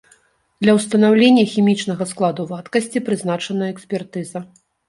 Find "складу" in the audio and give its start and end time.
2.13-2.49